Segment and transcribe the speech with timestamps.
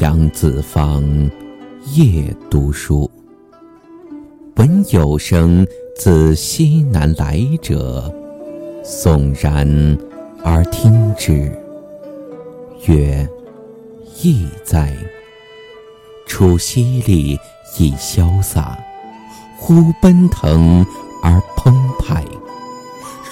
[0.00, 1.02] 阳子方
[1.94, 3.10] 夜读书，
[4.56, 5.66] 闻有声
[5.96, 8.12] 自西南来者，
[8.84, 9.98] 悚然
[10.44, 11.50] 而听之，
[12.86, 13.26] 曰
[14.22, 14.94] ：“意在。”
[16.28, 17.38] 出淅沥
[17.78, 18.78] 以潇洒，
[19.56, 20.84] 忽奔腾
[21.22, 22.22] 而澎湃，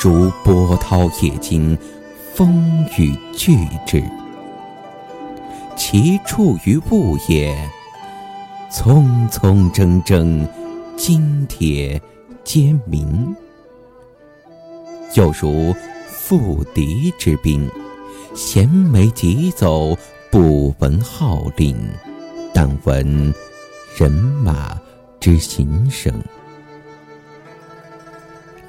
[0.00, 1.76] 如波涛夜惊，
[2.32, 4.02] 风雨俱至。
[5.96, 7.56] 其处于物也，
[8.68, 10.44] 匆匆铮铮，
[10.96, 12.02] 金铁
[12.42, 13.32] 皆鸣。
[15.14, 15.72] 又如
[16.08, 17.70] 赴敌之兵，
[18.34, 19.96] 衔枚疾走，
[20.32, 21.76] 不闻号令，
[22.52, 23.32] 但闻
[23.96, 24.76] 人马
[25.20, 26.12] 之行声。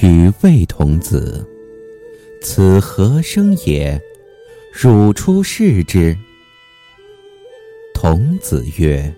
[0.00, 1.44] 与魏童子，
[2.40, 4.00] 此何声也？
[4.72, 6.16] 汝出视之。
[8.00, 9.12] 童子曰：“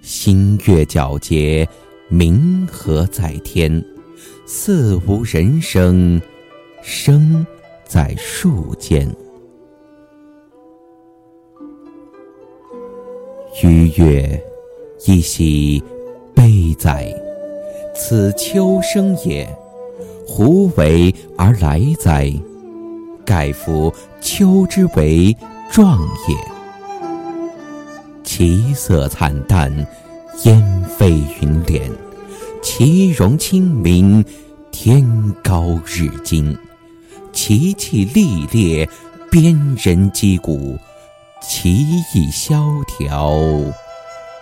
[0.00, 1.68] 星月皎洁，
[2.08, 3.84] 明和在天，
[4.46, 6.18] 似无人声，
[6.82, 7.46] 声
[7.84, 9.06] 在树间。”
[13.62, 14.42] 余曰
[15.06, 15.84] ：“一兮
[16.34, 17.14] 悲哉！
[17.94, 19.46] 此秋声也，
[20.26, 22.32] 胡为而来哉？
[23.22, 25.36] 盖夫秋之为
[25.70, 26.51] 壮也。”
[28.34, 29.70] 其色惨淡，
[30.44, 31.10] 烟飞
[31.42, 31.82] 云敛；
[32.62, 34.24] 其容清明，
[34.70, 35.04] 天
[35.44, 36.56] 高日金；
[37.30, 38.88] 其气历烈，
[39.30, 40.78] 鞭人击鼓；
[41.42, 43.38] 其意萧条，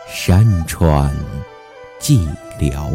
[0.08, 1.12] 山川
[2.00, 2.24] 寂
[2.60, 2.88] 寥。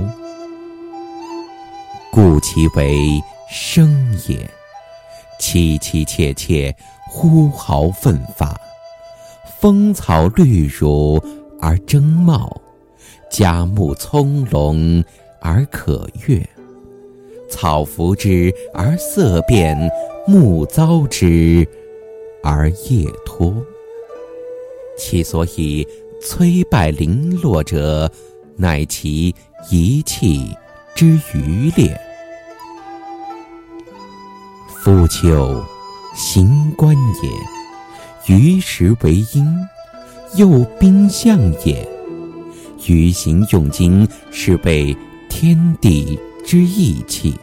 [2.10, 3.94] 故其为声
[4.30, 4.50] 也，
[5.42, 6.74] 凄凄切切，
[7.10, 8.58] 呼号奋发。
[9.60, 11.22] 风草绿如
[11.60, 12.62] 而争茂，
[13.32, 15.04] 佳木葱茏
[15.40, 16.48] 而可悦。
[17.50, 19.78] 草拂之而色变，
[20.28, 21.68] 木遭之
[22.44, 23.56] 而叶脱。
[24.98, 25.88] 其所以
[26.22, 28.12] 摧败零落者，
[28.58, 29.34] 乃其
[29.70, 30.56] 一气
[30.96, 31.98] 之余烈。
[34.68, 35.64] 夫秋，
[36.14, 37.55] 行官也。
[38.28, 39.46] 鱼食为阴，
[40.36, 41.88] 又兵象也。
[42.88, 44.96] 鱼行用金，是备
[45.30, 47.38] 天地之义气，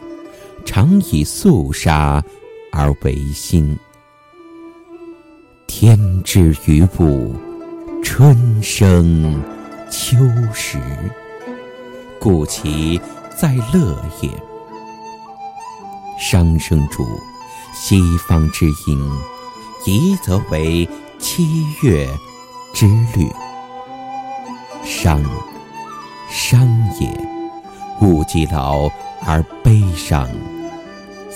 [0.65, 2.21] 常以肃杀
[2.71, 3.77] 而为心。
[5.67, 7.33] 天之于物，
[8.03, 9.41] 春生
[9.89, 10.17] 秋
[10.53, 10.77] 实，
[12.19, 12.99] 故其
[13.37, 14.29] 在乐也。
[16.19, 17.05] 商生主，
[17.73, 19.32] 西方之音。
[19.85, 20.87] 夷则为
[21.19, 22.07] 七月
[22.73, 22.85] 之
[23.15, 23.29] 律。
[24.83, 25.23] 商，
[26.29, 26.67] 商
[26.99, 27.09] 也。
[28.01, 28.89] 勿既劳
[29.25, 30.29] 而悲伤。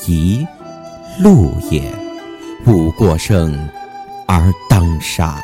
[0.05, 0.45] 夷，
[1.19, 1.93] 路也。
[2.65, 3.69] 勿过盛
[4.27, 5.43] 而当杀。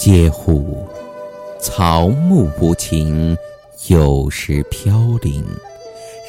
[0.00, 0.88] 嗟乎！
[1.60, 3.36] 草木无情，
[3.88, 5.44] 有时飘零；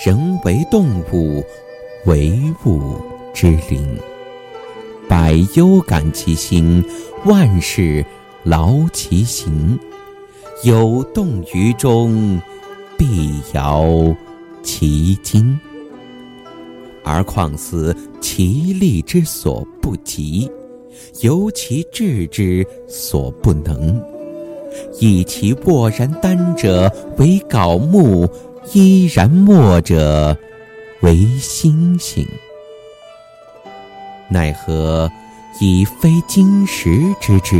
[0.05, 1.41] 人为动物，
[2.05, 2.99] 为物
[3.33, 3.97] 之灵。
[5.07, 6.83] 百忧感其心，
[7.23, 8.05] 万事
[8.43, 9.79] 劳其形。
[10.65, 12.41] 有动于中，
[12.97, 13.87] 必摇
[14.61, 15.57] 其筋。
[17.05, 20.51] 而况思其力之所不及。
[21.21, 24.01] 由其志之所不能，
[24.99, 28.29] 以其沃然丹者为槁木，
[28.73, 30.37] 依然墨者
[31.01, 32.25] 为星星。
[34.29, 35.11] 奈何
[35.59, 37.57] 以非金石之志，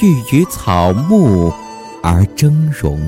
[0.00, 1.52] 欲与草木
[2.02, 3.00] 而争荣？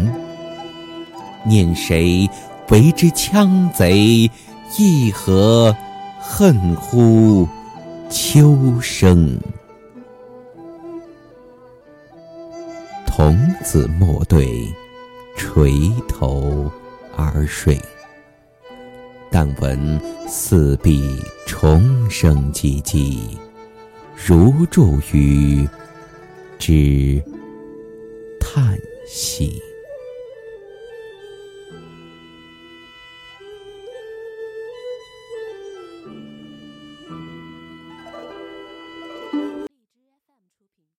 [1.44, 2.29] 念谁
[2.70, 4.31] 为之羌贼？
[4.79, 5.75] 亦何
[6.20, 7.49] 恨乎
[8.10, 9.38] 秋声？
[13.06, 14.50] 童子莫对，
[15.36, 15.72] 垂
[16.08, 16.68] 头
[17.16, 17.80] 而睡。
[19.30, 23.38] 但闻四壁虫声唧唧，
[24.16, 25.68] 如注于
[26.58, 27.22] 之
[28.40, 29.62] 叹息。